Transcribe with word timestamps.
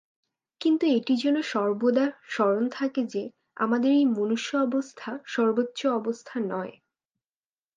কিন্তু 0.61 0.85
এটি 0.97 1.13
যেন 1.17 1.37
সর্বদা 1.51 2.05
স্মরণ 2.29 2.65
থাকে 2.69 3.01
যে, 3.05 3.23
আমাদের 3.57 3.91
এই 3.91 4.05
মনুষ্য-অবস্থা 4.11 5.09
সর্বোচ্চ 5.25 5.79
অবস্থা 5.99 6.35
নয়। 6.51 6.73